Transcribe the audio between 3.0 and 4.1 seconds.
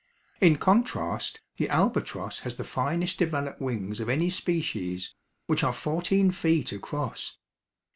developed wings of